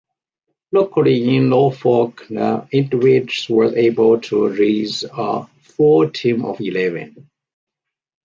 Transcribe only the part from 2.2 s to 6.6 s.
the Edriches were able to raise a full team of